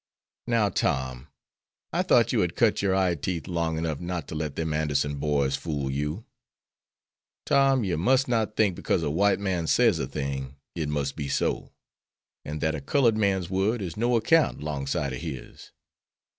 "Now, 0.47 0.69
Tom, 0.69 1.27
I 1.93 2.01
thought 2.01 2.33
you 2.33 2.39
had 2.39 2.55
cut 2.55 2.81
your 2.81 2.95
eye 2.95 3.13
teeth 3.13 3.47
long 3.47 3.77
enough 3.77 3.99
not 3.99 4.27
to 4.29 4.33
let 4.33 4.55
them 4.55 4.73
Anderson 4.73 5.17
boys 5.17 5.55
fool 5.55 5.91
you. 5.91 6.25
Tom, 7.45 7.83
you 7.83 7.99
must 7.99 8.27
not 8.27 8.55
think 8.57 8.75
because 8.75 9.03
a 9.03 9.11
white 9.11 9.39
man 9.39 9.67
says 9.67 9.99
a 9.99 10.07
thing, 10.07 10.55
it 10.73 10.89
must 10.89 11.15
be 11.15 11.27
so, 11.27 11.71
and 12.43 12.61
that 12.61 12.73
a 12.73 12.81
colored 12.81 13.15
man's 13.15 13.51
word 13.51 13.79
is 13.79 13.95
no 13.95 14.15
account 14.15 14.63
'longside 14.63 15.13
of 15.13 15.21
his. 15.21 15.69